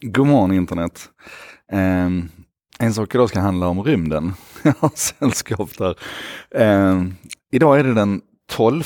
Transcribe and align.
God 0.00 0.26
morgon 0.26 0.52
internet. 0.52 1.08
Um, 1.72 2.28
en 2.78 2.94
sak 2.94 3.14
idag 3.14 3.28
ska 3.28 3.40
handla 3.40 3.68
om 3.68 3.82
rymden. 3.82 4.34
Jag 4.62 4.74
har 4.78 4.90
sällskap 4.94 5.70
där. 5.78 5.98
Um, 6.50 7.16
idag 7.52 7.78
är 7.78 7.84
det 7.84 7.94
den 7.94 8.20
12 8.50 8.84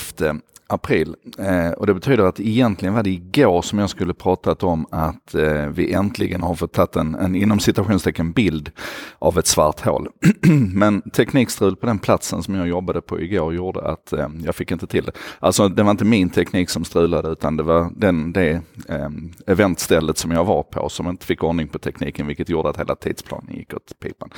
april. 0.71 1.15
Eh, 1.39 1.71
och 1.71 1.87
det 1.87 1.95
betyder 1.95 2.25
att 2.25 2.41
egentligen 2.41 2.95
var 2.95 3.03
det 3.03 3.11
igår 3.11 3.63
som 3.63 3.79
jag 3.79 3.91
skulle 3.91 4.15
pratat 4.15 4.63
om 4.63 4.87
att 4.91 5.35
eh, 5.35 5.67
vi 5.67 5.93
äntligen 5.93 6.43
har 6.43 6.55
fått 6.55 6.73
tagit 6.73 6.97
en, 6.97 7.15
en 7.15 7.35
inom 7.35 7.61
citationstecken 7.61 8.33
bild 8.33 8.71
av 9.19 9.39
ett 9.39 9.47
svart 9.47 9.81
hål. 9.81 10.09
Men 10.75 11.03
teknikstrul 11.03 11.77
på 11.77 11.87
den 11.87 11.99
platsen 11.99 12.43
som 12.43 12.55
jag 12.55 12.69
jobbade 12.69 13.01
på 13.01 13.21
igår 13.21 13.55
gjorde 13.55 13.81
att 13.81 14.13
eh, 14.13 14.29
jag 14.45 14.55
fick 14.55 14.71
inte 14.71 14.87
till 14.87 15.05
det. 15.05 15.13
Alltså 15.39 15.69
det 15.69 15.83
var 15.83 15.91
inte 15.91 16.05
min 16.05 16.31
teknik 16.31 16.71
som 16.71 16.85
strulade 16.85 17.29
utan 17.29 17.57
det 17.57 17.63
var 17.63 17.91
den, 17.97 18.33
det 18.33 18.51
eh, 18.89 19.09
eventstället 19.47 20.19
som 20.19 20.31
jag 20.31 20.45
var 20.45 20.63
på 20.63 20.89
som 20.89 21.09
inte 21.09 21.27
fick 21.27 21.45
ordning 21.45 21.69
på 21.69 21.79
tekniken 21.79 22.27
vilket 22.27 22.49
gjorde 22.49 22.69
att 22.69 22.81
hela 22.81 22.95
tidsplanen 22.95 23.57
gick 23.57 23.75
åt 23.75 23.99
pipan. 24.03 24.31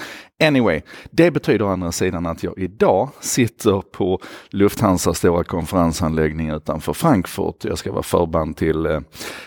Anyway, 0.42 0.80
det 1.10 1.30
betyder 1.30 1.64
å 1.64 1.68
andra 1.68 1.92
sidan 1.92 2.26
att 2.26 2.42
jag 2.42 2.58
idag 2.58 3.08
sitter 3.20 3.80
på 3.80 4.20
Lufthansa 4.50 5.14
stora 5.14 5.44
konferensanläggning 5.44 6.21
anläggning 6.22 6.50
utanför 6.50 6.92
Frankfurt. 6.92 7.64
Jag 7.64 7.78
ska 7.78 7.92
vara 7.92 8.02
förband 8.02 8.56
till 8.56 8.86
eh, 8.86 9.00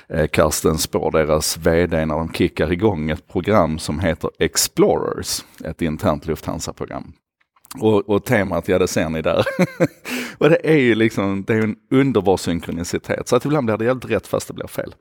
eh 0.09 0.27
Karsten 0.27 0.77
Spår, 0.77 1.11
deras 1.11 1.57
VD, 1.57 2.05
när 2.05 2.15
de 2.15 2.33
kickar 2.33 2.71
igång 2.71 3.09
ett 3.09 3.27
program 3.27 3.79
som 3.79 3.99
heter 3.99 4.29
Explorers, 4.39 5.43
ett 5.63 5.81
internt 5.81 6.25
Lufthansa-program. 6.25 7.13
Och, 7.79 8.09
och 8.09 8.25
temat, 8.25 8.67
ja 8.67 8.79
det 8.79 8.87
ser 8.87 9.09
ni 9.09 9.21
där. 9.21 9.45
och 10.37 10.49
det 10.49 10.59
är 10.63 10.77
ju 10.77 10.95
liksom, 10.95 11.43
det 11.47 11.53
är 11.53 11.61
en 11.61 11.75
underbar 11.91 12.37
synkronicitet. 12.37 13.27
Så 13.27 13.35
att 13.35 13.45
ibland 13.45 13.65
blir 13.65 13.77
det 13.77 13.85
helt 13.85 14.05
rätt 14.05 14.27
fast 14.27 14.47
det 14.47 14.53
blir 14.53 14.67
fel. 14.67 14.95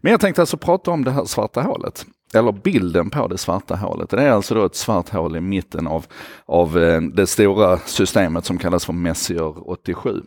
Men 0.00 0.10
jag 0.10 0.20
tänkte 0.20 0.42
alltså 0.42 0.56
prata 0.56 0.90
om 0.90 1.04
det 1.04 1.10
här 1.10 1.24
svarta 1.24 1.62
hålet. 1.62 2.06
Eller 2.34 2.52
bilden 2.52 3.10
på 3.10 3.28
det 3.28 3.38
svarta 3.38 3.76
hålet. 3.76 4.10
Det 4.10 4.22
är 4.22 4.30
alltså 4.30 4.54
då 4.54 4.64
ett 4.64 4.74
svart 4.74 5.08
hål 5.08 5.36
i 5.36 5.40
mitten 5.40 5.86
av, 5.86 6.06
av 6.46 6.78
eh, 6.78 7.00
det 7.00 7.26
stora 7.26 7.78
systemet 7.78 8.44
som 8.44 8.58
kallas 8.58 8.84
för 8.84 8.92
Messier 8.92 9.70
87. 9.70 10.22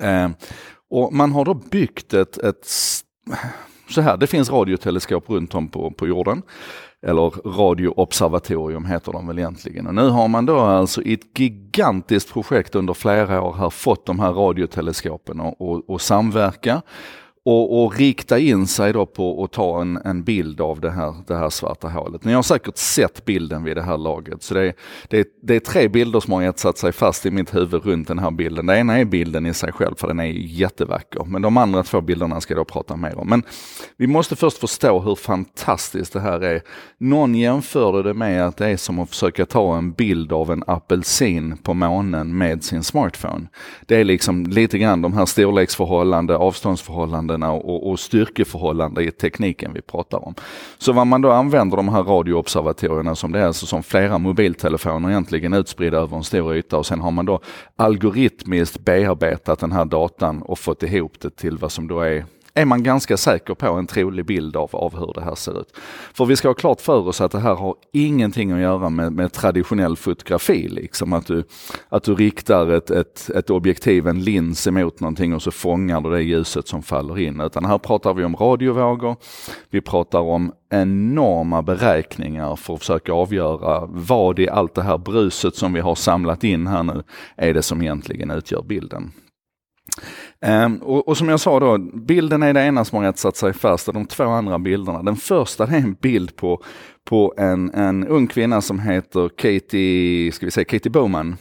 Eh, 0.00 0.28
och 0.90 1.12
man 1.12 1.32
har 1.32 1.44
då 1.44 1.54
byggt 1.54 2.14
ett, 2.14 2.38
ett 2.38 2.66
så 3.88 4.00
här, 4.00 4.16
det 4.16 4.26
finns 4.26 4.50
radioteleskop 4.50 5.30
runt 5.30 5.54
om 5.54 5.68
på, 5.68 5.90
på 5.90 6.06
jorden. 6.06 6.42
Eller 7.06 7.30
radioobservatorium 7.58 8.84
heter 8.84 9.12
de 9.12 9.26
väl 9.26 9.38
egentligen. 9.38 9.86
Och 9.86 9.94
nu 9.94 10.08
har 10.08 10.28
man 10.28 10.46
då 10.46 10.58
alltså 10.58 11.02
i 11.02 11.12
ett 11.12 11.38
gigantiskt 11.38 12.32
projekt 12.32 12.74
under 12.74 12.94
flera 12.94 13.42
år 13.42 13.52
här 13.52 13.70
fått 13.70 14.06
de 14.06 14.20
här 14.20 14.32
radioteleskopen 14.32 15.40
att 15.88 16.02
samverka 16.02 16.82
och, 17.44 17.84
och, 17.84 17.96
rikta 17.98 18.38
in 18.38 18.66
sig 18.66 18.92
då 18.92 19.06
på 19.06 19.44
att 19.44 19.52
ta 19.52 19.80
en, 19.80 19.96
en 20.04 20.22
bild 20.22 20.60
av 20.60 20.80
det 20.80 20.90
här, 20.90 21.14
det 21.26 21.34
här 21.34 21.50
svarta 21.50 21.88
hålet. 21.88 22.24
Ni 22.24 22.32
har 22.32 22.42
säkert 22.42 22.76
sett 22.76 23.24
bilden 23.24 23.64
vid 23.64 23.76
det 23.76 23.82
här 23.82 23.98
laget. 23.98 24.42
Så 24.42 24.54
det 24.54 24.60
är, 24.60 24.74
det, 25.08 25.18
är, 25.18 25.24
det 25.42 25.56
är 25.56 25.60
tre 25.60 25.88
bilder 25.88 26.20
som 26.20 26.32
har 26.32 26.42
etsat 26.42 26.78
sig 26.78 26.92
fast 26.92 27.26
i 27.26 27.30
mitt 27.30 27.54
huvud 27.54 27.84
runt 27.84 28.08
den 28.08 28.18
här 28.18 28.30
bilden. 28.30 28.66
Det 28.66 28.78
ena 28.78 28.98
är 28.98 29.04
bilden 29.04 29.46
i 29.46 29.54
sig 29.54 29.72
själv 29.72 29.94
för 29.96 30.08
den 30.08 30.20
är 30.20 30.24
jättevacker. 30.24 31.24
Men 31.24 31.42
de 31.42 31.56
andra 31.56 31.82
två 31.82 32.00
bilderna 32.00 32.40
ska 32.40 32.54
jag 32.54 32.60
då 32.60 32.64
prata 32.64 32.96
mer 32.96 33.18
om. 33.18 33.28
Men 33.28 33.42
vi 33.96 34.06
måste 34.06 34.36
först 34.36 34.58
förstå 34.58 35.00
hur 35.00 35.14
fantastiskt 35.14 36.12
det 36.12 36.20
här 36.20 36.40
är. 36.40 36.62
Någon 36.98 37.34
jämförde 37.34 38.02
det 38.02 38.14
med 38.14 38.46
att 38.46 38.56
det 38.56 38.66
är 38.66 38.76
som 38.76 38.98
att 38.98 39.10
försöka 39.10 39.46
ta 39.46 39.78
en 39.78 39.92
bild 39.92 40.32
av 40.32 40.52
en 40.52 40.64
apelsin 40.66 41.56
på 41.56 41.74
månen 41.74 42.38
med 42.38 42.64
sin 42.64 42.82
smartphone. 42.82 43.46
Det 43.86 43.96
är 43.96 44.04
liksom 44.04 44.46
lite 44.46 44.78
grann 44.78 45.02
de 45.02 45.12
här 45.12 45.26
storleksförhållanden, 45.26 46.36
avståndsförhållanden 46.36 47.27
förhållandena 47.28 47.52
och, 47.52 47.90
och 47.90 48.00
styrkeförhållanden 48.00 49.04
i 49.04 49.10
tekniken 49.10 49.72
vi 49.74 49.80
pratar 49.80 50.26
om. 50.26 50.34
Så 50.78 50.92
vad 50.92 51.06
man 51.06 51.22
då 51.22 51.30
använder 51.30 51.76
de 51.76 51.88
här 51.88 52.02
radioobservatorierna 52.02 53.14
som 53.14 53.32
det 53.32 53.40
är 53.40 53.46
alltså 53.46 53.66
som 53.66 53.82
flera 53.82 54.18
mobiltelefoner 54.18 55.10
egentligen 55.10 55.54
utspridda 55.54 55.98
över 55.98 56.16
en 56.16 56.24
stor 56.24 56.56
yta 56.56 56.78
och 56.78 56.86
sen 56.86 57.00
har 57.00 57.10
man 57.10 57.26
då 57.26 57.40
algoritmiskt 57.76 58.80
bearbetat 58.84 59.60
den 59.60 59.72
här 59.72 59.84
datan 59.84 60.42
och 60.42 60.58
fått 60.58 60.82
ihop 60.82 61.20
det 61.20 61.30
till 61.30 61.58
vad 61.58 61.72
som 61.72 61.88
då 61.88 62.00
är 62.00 62.24
är 62.58 62.64
man 62.64 62.82
ganska 62.82 63.16
säker 63.16 63.54
på 63.54 63.66
en 63.66 63.86
trolig 63.86 64.26
bild 64.26 64.56
av, 64.56 64.76
av 64.76 64.98
hur 64.98 65.12
det 65.14 65.20
här 65.20 65.34
ser 65.34 65.60
ut. 65.60 65.76
För 66.14 66.24
vi 66.24 66.36
ska 66.36 66.48
ha 66.48 66.54
klart 66.54 66.80
för 66.80 67.08
oss 67.08 67.20
att 67.20 67.32
det 67.32 67.38
här 67.38 67.54
har 67.54 67.74
ingenting 67.92 68.52
att 68.52 68.60
göra 68.60 68.90
med, 68.90 69.12
med 69.12 69.32
traditionell 69.32 69.96
fotografi. 69.96 70.68
Liksom 70.68 71.12
att 71.12 71.26
du, 71.26 71.44
att 71.88 72.02
du 72.02 72.14
riktar 72.14 72.70
ett, 72.70 72.90
ett, 72.90 73.30
ett 73.30 73.50
objektiv, 73.50 74.06
en 74.06 74.24
lins 74.24 74.66
emot 74.66 75.00
någonting 75.00 75.34
och 75.34 75.42
så 75.42 75.50
fångar 75.50 76.00
du 76.00 76.10
det 76.10 76.22
ljuset 76.22 76.68
som 76.68 76.82
faller 76.82 77.18
in. 77.18 77.40
Utan 77.40 77.64
här 77.64 77.78
pratar 77.78 78.14
vi 78.14 78.24
om 78.24 78.36
radiovågor. 78.36 79.16
Vi 79.70 79.80
pratar 79.80 80.20
om 80.20 80.52
enorma 80.70 81.62
beräkningar 81.62 82.56
för 82.56 82.74
att 82.74 82.80
försöka 82.80 83.12
avgöra 83.12 83.86
vad 83.86 84.38
i 84.38 84.48
allt 84.48 84.74
det 84.74 84.82
här 84.82 84.98
bruset 84.98 85.56
som 85.56 85.72
vi 85.72 85.80
har 85.80 85.94
samlat 85.94 86.44
in 86.44 86.66
här 86.66 86.82
nu 86.82 87.02
är 87.36 87.54
det 87.54 87.62
som 87.62 87.82
egentligen 87.82 88.30
utgör 88.30 88.62
bilden. 88.62 89.12
Um, 90.46 90.76
och, 90.76 91.08
och, 91.08 91.16
som 91.16 91.28
jag 91.28 91.40
sa 91.40 91.60
då, 91.60 91.78
bilden 91.78 92.42
är 92.42 92.54
det 92.54 92.62
ena 92.62 92.84
som 92.84 93.04
har 93.04 93.12
satt 93.12 93.36
sig 93.36 93.52
fast 93.52 93.88
och 93.88 93.94
de 93.94 94.06
två 94.06 94.24
andra 94.24 94.58
bilderna. 94.58 95.02
Den 95.02 95.16
första 95.16 95.64
är 95.64 95.76
en 95.76 95.96
bild 96.00 96.36
på, 96.36 96.62
på 97.04 97.34
en, 97.36 97.74
en 97.74 98.06
ung 98.06 98.26
kvinna 98.26 98.60
som 98.60 98.80
heter 98.80 99.28
Katie, 99.28 100.32
ska 100.32 100.46
vi 100.46 100.50
säga 100.50 100.64
Katie 100.64 100.90
Bowman. 100.90 101.36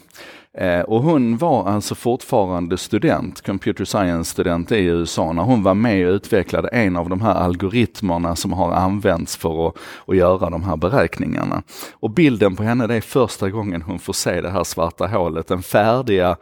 Ehm, 0.57 0.85
och 0.85 1.03
hon 1.03 1.37
var 1.37 1.69
alltså 1.69 1.95
fortfarande 1.95 2.77
student, 2.77 3.41
computer 3.41 3.85
science 3.85 4.31
student 4.31 4.71
i 4.71 4.83
USA, 4.85 5.33
när 5.33 5.43
hon 5.43 5.63
var 5.63 5.73
med 5.73 6.07
och 6.07 6.13
utvecklade 6.13 6.67
en 6.67 6.95
av 6.95 7.09
de 7.09 7.21
här 7.21 7.35
algoritmerna 7.35 8.35
som 8.35 8.53
har 8.53 8.71
använts 8.71 9.37
för 9.37 9.67
att, 9.67 9.75
att 10.07 10.15
göra 10.15 10.49
de 10.49 10.63
här 10.63 10.77
beräkningarna. 10.77 11.63
Och 11.93 12.09
bilden 12.09 12.55
på 12.55 12.63
henne 12.63 12.87
det 12.87 12.95
är 12.95 13.01
första 13.01 13.49
gången 13.49 13.81
hon 13.81 13.99
får 13.99 14.13
se 14.13 14.41
det 14.41 14.49
här 14.49 14.63
svarta 14.63 15.07
hålet, 15.07 15.47
den 15.47 15.63
färdiga 15.63 16.37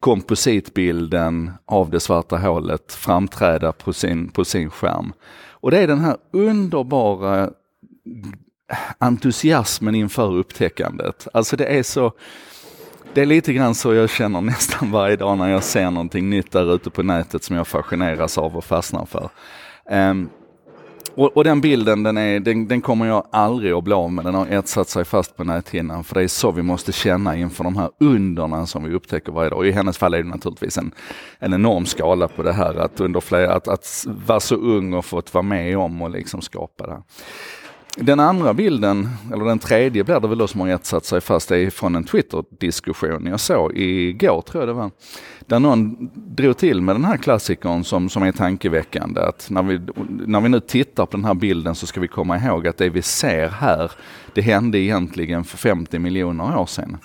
kompositbilden 0.00 1.50
av 1.66 1.90
det 1.90 2.00
svarta 2.00 2.36
hålet 2.36 2.92
framträda 2.92 3.72
på 3.72 3.92
sin, 3.92 4.28
på 4.28 4.44
sin 4.44 4.70
skärm. 4.70 5.12
Och 5.50 5.70
det 5.70 5.78
är 5.78 5.86
den 5.86 6.00
här 6.00 6.16
underbara 6.32 7.50
entusiasmen 8.98 9.94
inför 9.94 10.34
upptäckandet. 10.34 11.28
Alltså 11.32 11.56
det 11.56 11.66
är 11.66 11.82
så, 11.82 12.12
det 13.14 13.20
är 13.20 13.26
lite 13.26 13.52
grann 13.52 13.74
så 13.74 13.94
jag 13.94 14.10
känner 14.10 14.40
nästan 14.40 14.90
varje 14.90 15.16
dag 15.16 15.38
när 15.38 15.48
jag 15.48 15.62
ser 15.64 15.90
någonting 15.90 16.30
nytt 16.30 16.52
där 16.52 16.74
ute 16.74 16.90
på 16.90 17.02
nätet 17.02 17.44
som 17.44 17.56
jag 17.56 17.66
fascineras 17.66 18.38
av 18.38 18.56
och 18.56 18.64
fastnar 18.64 19.06
för. 19.06 19.30
Um, 19.90 20.30
och, 21.18 21.36
och, 21.36 21.44
den 21.44 21.60
bilden 21.60 22.02
den, 22.02 22.16
är, 22.16 22.40
den, 22.40 22.68
den, 22.68 22.80
kommer 22.80 23.06
jag 23.06 23.26
aldrig 23.32 23.72
att 23.72 23.84
bli 23.84 23.94
av 23.94 24.12
med. 24.12 24.24
Den 24.24 24.34
har 24.34 24.46
etsat 24.46 24.88
sig 24.88 25.04
fast 25.04 25.36
på 25.36 25.44
näthinnan. 25.44 26.04
För 26.04 26.14
det 26.14 26.22
är 26.22 26.28
så 26.28 26.50
vi 26.50 26.62
måste 26.62 26.92
känna 26.92 27.36
inför 27.36 27.64
de 27.64 27.76
här 27.76 27.90
underna 28.00 28.66
som 28.66 28.84
vi 28.84 28.94
upptäcker 28.94 29.32
varje 29.32 29.50
dag. 29.50 29.58
Och 29.58 29.66
I 29.66 29.70
hennes 29.70 29.98
fall 29.98 30.14
är 30.14 30.22
det 30.22 30.28
naturligtvis 30.28 30.78
en, 30.78 30.92
en 31.38 31.54
enorm 31.54 31.86
skala 31.86 32.28
på 32.28 32.42
det 32.42 32.52
här. 32.52 32.74
Att, 32.74 33.00
under 33.00 33.20
flera, 33.20 33.54
att, 33.54 33.68
att 33.68 34.06
vara 34.26 34.40
så 34.40 34.54
ung 34.54 34.94
och 34.94 35.04
fått 35.04 35.34
vara 35.34 35.42
med 35.42 35.78
om 35.78 36.02
och 36.02 36.10
liksom 36.10 36.42
skapa 36.42 36.86
det. 36.86 36.92
här. 36.92 37.02
Den 38.00 38.20
andra 38.20 38.54
bilden, 38.54 39.08
eller 39.32 39.44
den 39.44 39.58
tredje 39.58 40.04
blir 40.04 40.20
det 40.20 40.28
väl 40.28 40.38
då 40.38 40.46
som 40.46 40.60
har 40.60 40.68
etsat 40.68 41.04
sig 41.04 41.20
fast, 41.20 41.50
är 41.50 41.70
från 41.70 41.94
en 41.96 42.04
Twitter-diskussion 42.04 43.26
jag 43.26 43.40
såg 43.40 43.76
igår 43.76 44.42
tror 44.42 44.62
jag 44.62 44.68
det 44.68 44.72
var. 44.72 44.90
Där 45.46 45.60
någon 45.60 46.10
drog 46.14 46.56
till 46.56 46.80
med 46.80 46.94
den 46.94 47.04
här 47.04 47.16
klassikern 47.16 47.84
som, 47.84 48.08
som 48.08 48.22
är 48.22 48.32
tankeväckande. 48.32 49.20
Att 49.20 49.50
när 49.50 49.62
vi, 49.62 49.80
när 50.26 50.40
vi 50.40 50.48
nu 50.48 50.60
tittar 50.60 51.06
på 51.06 51.16
den 51.16 51.24
här 51.24 51.34
bilden 51.34 51.74
så 51.74 51.86
ska 51.86 52.00
vi 52.00 52.08
komma 52.08 52.38
ihåg 52.38 52.66
att 52.66 52.76
det 52.76 52.88
vi 52.88 53.02
ser 53.02 53.48
här, 53.48 53.92
det 54.34 54.40
hände 54.40 54.78
egentligen 54.78 55.44
för 55.44 55.58
50 55.58 55.98
miljoner 55.98 56.58
år 56.58 56.66
sedan. 56.66 56.96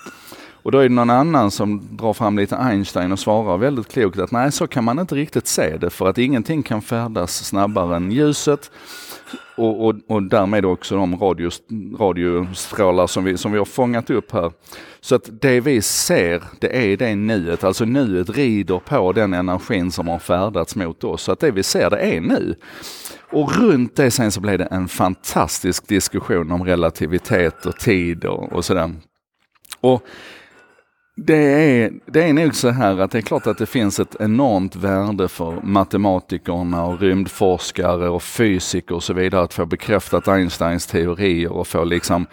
Och 0.64 0.72
då 0.72 0.78
är 0.78 0.90
det 0.90 0.96
någon 0.96 1.10
annan 1.10 1.52
som 1.52 1.98
drar 1.98 2.14
fram 2.14 2.38
lite 2.38 2.58
Einstein 2.58 3.12
och 3.12 3.20
svarar 3.20 3.58
väldigt 3.58 3.92
klokt 3.92 4.20
att 4.20 4.32
nej, 4.32 4.52
så 4.52 4.68
kan 4.68 4.84
man 4.84 5.00
inte 5.00 5.16
riktigt 5.16 5.48
se 5.48 5.78
det 5.78 5.90
för 5.90 6.10
att 6.10 6.18
ingenting 6.18 6.64
kan 6.64 6.82
färdas 6.82 7.46
snabbare 7.46 7.96
än 7.96 8.12
ljuset 8.12 8.72
och, 9.56 9.88
och, 9.88 9.96
och 10.08 10.24
därmed 10.24 10.66
också 10.66 10.96
de 10.96 11.20
radios, 11.20 11.62
radiostrålar 12.00 13.08
som 13.08 13.24
vi, 13.24 13.38
som 13.38 13.52
vi 13.52 13.58
har 13.58 13.66
fångat 13.66 14.10
upp 14.10 14.32
här. 14.32 14.52
Så 15.02 15.16
att 15.16 15.42
det 15.42 15.60
vi 15.60 15.82
ser, 15.82 16.44
det 16.60 16.94
är 16.94 16.98
det 16.98 17.16
nuet, 17.16 17.64
alltså 17.64 17.86
nuet 17.86 18.30
rider 18.30 18.80
på 18.80 19.12
den 19.12 19.34
energin 19.34 19.92
som 19.92 20.08
har 20.08 20.20
färdats 20.20 20.76
mot 20.76 21.04
oss. 21.04 21.22
Så 21.22 21.32
att 21.32 21.40
det 21.40 21.52
vi 21.52 21.64
ser, 21.64 21.90
det 21.90 22.00
är 22.00 22.22
nu. 22.22 22.56
Och 23.32 23.58
runt 23.58 23.96
det 23.96 24.12
sen 24.12 24.32
så 24.32 24.42
blev 24.42 24.58
det 24.58 24.66
en 24.66 24.88
fantastisk 24.88 25.88
diskussion 25.88 26.52
om 26.52 26.64
relativitet 26.64 27.66
och 27.66 27.76
tid 27.76 28.26
och, 28.26 28.54
och 28.54 28.66
sådär. 28.66 28.92
Och 29.82 30.04
det 31.16 31.36
är, 31.36 31.92
det 32.06 32.24
är 32.24 32.34
nog 32.34 32.56
så 32.56 32.70
här 32.70 33.00
att 33.00 33.12
det 33.12 33.18
är 33.18 33.22
klart 33.22 33.48
att 33.48 33.58
det 33.58 33.66
finns 33.66 34.00
ett 34.00 34.16
enormt 34.20 34.76
värde 34.76 35.28
för 35.28 35.62
matematikerna 35.64 36.86
och 36.86 37.00
rymdforskare 37.00 38.10
och 38.10 38.24
fysiker 38.24 38.96
och 38.96 39.04
så 39.04 39.14
vidare 39.14 39.42
att 39.42 39.54
få 39.54 39.66
bekräftat 39.66 40.28
Einsteins 40.28 40.88
teorier 40.88 41.52
och 41.52 41.68
få 41.68 41.84
liksom 41.84 42.26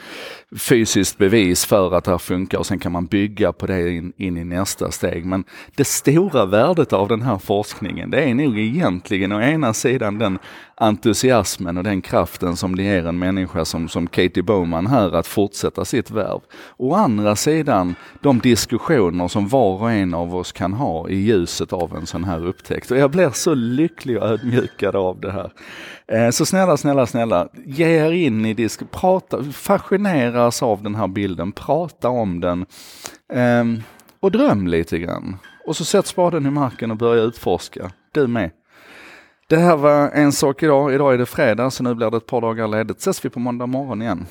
fysiskt 0.56 1.18
bevis 1.18 1.64
för 1.64 1.94
att 1.94 2.04
det 2.04 2.10
här 2.10 2.18
funkar 2.18 2.58
och 2.58 2.66
sen 2.66 2.78
kan 2.78 2.92
man 2.92 3.06
bygga 3.06 3.52
på 3.52 3.66
det 3.66 3.90
in, 3.90 4.12
in, 4.16 4.36
i 4.36 4.44
nästa 4.44 4.90
steg. 4.90 5.24
Men 5.24 5.44
det 5.74 5.86
stora 5.86 6.46
värdet 6.46 6.92
av 6.92 7.08
den 7.08 7.22
här 7.22 7.38
forskningen 7.38 8.10
det 8.10 8.22
är 8.22 8.34
nog 8.34 8.58
egentligen 8.58 9.32
å 9.32 9.40
ena 9.40 9.72
sidan 9.72 10.18
den 10.18 10.38
entusiasmen 10.80 11.76
och 11.76 11.84
den 11.84 12.02
kraften 12.02 12.56
som 12.56 12.76
det 12.76 12.82
ger 12.82 13.06
en 13.06 13.18
människa 13.18 13.64
som, 13.64 13.88
som 13.88 14.06
Katie 14.06 14.42
Bowman 14.42 14.86
här 14.86 15.14
att 15.14 15.26
fortsätta 15.26 15.84
sitt 15.84 16.10
värv. 16.10 16.40
Å 16.76 16.94
andra 16.94 17.36
sidan 17.36 17.94
de 18.20 18.38
diskussioner 18.38 19.28
som 19.28 19.48
var 19.48 19.82
och 19.82 19.90
en 19.90 20.14
av 20.14 20.36
oss 20.36 20.52
kan 20.52 20.72
ha 20.72 21.08
i 21.08 21.14
ljuset 21.16 21.72
av 21.72 21.96
en 21.96 22.06
sån 22.06 22.24
här 22.24 22.46
upptäckt. 22.46 22.90
Och 22.90 22.96
jag 22.96 23.10
blir 23.10 23.30
så 23.30 23.54
lycklig 23.54 24.18
och 24.18 24.28
ödmjukad 24.28 24.96
av 24.96 25.20
det 25.20 25.32
här. 25.32 25.52
Eh, 26.06 26.30
så 26.30 26.46
snälla, 26.46 26.76
snälla, 26.76 27.06
snälla, 27.06 27.48
ge 27.66 27.86
er 27.86 28.12
in 28.12 28.46
i 28.46 28.54
disk, 28.54 28.90
prata, 28.90 29.42
fascineras 29.42 30.62
av 30.62 30.82
den 30.82 30.94
här 30.94 31.08
bilden, 31.08 31.52
prata 31.52 32.08
om 32.08 32.40
den 32.40 32.66
eh, 33.32 33.82
och 34.20 34.30
dröm 34.30 34.66
lite 34.66 34.98
grann. 34.98 35.36
Och 35.66 35.76
så 35.76 35.84
sätt 35.84 36.06
spaden 36.06 36.46
i 36.46 36.50
marken 36.50 36.90
och 36.90 36.96
börja 36.96 37.22
utforska, 37.22 37.90
du 38.12 38.26
med. 38.26 38.50
Det 39.50 39.56
här 39.56 39.76
var 39.76 40.10
en 40.10 40.32
sak 40.32 40.62
idag. 40.62 40.94
Idag 40.94 41.14
är 41.14 41.18
det 41.18 41.26
fredag 41.26 41.70
så 41.70 41.82
nu 41.82 41.94
blir 41.94 42.10
det 42.10 42.16
ett 42.16 42.26
par 42.26 42.40
dagar 42.40 42.68
ledigt. 42.68 42.98
Ses 42.98 43.24
vi 43.24 43.28
på 43.28 43.40
måndag 43.40 43.66
morgon 43.66 44.02
igen. 44.02 44.26